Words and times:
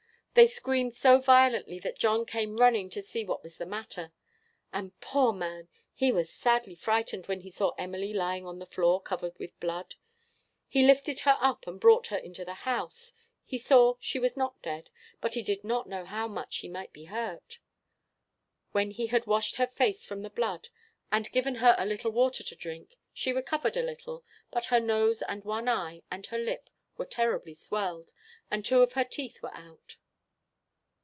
They 0.33 0.47
screamed 0.47 0.93
so 0.93 1.17
violently 1.17 1.77
that 1.79 1.99
John 1.99 2.25
came 2.25 2.55
running 2.55 2.89
to 2.91 3.01
see 3.01 3.25
what 3.25 3.43
was 3.43 3.57
the 3.57 3.65
matter; 3.65 4.13
and, 4.71 4.97
poor 5.01 5.33
man! 5.33 5.67
he 5.93 6.09
was 6.13 6.29
sadly 6.31 6.73
frightened 6.73 7.27
when 7.27 7.41
he 7.41 7.51
saw 7.51 7.71
Emily 7.71 8.13
lying 8.13 8.47
on 8.47 8.57
the 8.57 8.65
floor 8.65 9.01
covered 9.01 9.37
with 9.39 9.59
blood. 9.59 9.95
He 10.69 10.85
lifted 10.85 11.19
her 11.19 11.35
up 11.41 11.67
and 11.67 11.81
brought 11.81 12.07
her 12.07 12.17
into 12.17 12.45
the 12.45 12.53
house; 12.63 13.13
he 13.43 13.57
saw 13.57 13.95
she 13.99 14.19
was 14.19 14.37
not 14.37 14.61
dead, 14.61 14.89
but 15.19 15.33
he 15.33 15.43
did 15.43 15.65
not 15.65 15.89
know 15.89 16.05
how 16.05 16.29
much 16.29 16.53
she 16.53 16.69
might 16.69 16.93
be 16.93 17.03
hurt. 17.05 17.59
When 18.71 18.91
he 18.91 19.07
had 19.07 19.27
washed 19.27 19.57
her 19.57 19.67
face 19.67 20.05
from 20.05 20.21
the 20.21 20.29
blood, 20.29 20.69
and 21.11 21.29
given 21.33 21.55
her 21.55 21.75
a 21.77 21.85
little 21.85 22.11
water 22.11 22.41
to 22.41 22.55
drink, 22.55 22.95
she 23.13 23.33
recovered 23.33 23.75
a 23.75 23.83
little; 23.83 24.23
but 24.49 24.67
her 24.67 24.79
nose 24.79 25.21
and 25.23 25.43
one 25.43 25.67
eye, 25.67 26.03
and 26.09 26.25
her 26.27 26.39
lip, 26.39 26.69
were 26.95 27.03
terribly 27.05 27.53
swelled, 27.53 28.13
and 28.49 28.63
two 28.63 28.81
of 28.81 28.93
her 28.93 29.03
teeth 29.03 29.41
were 29.43 29.53
out. 29.53 29.97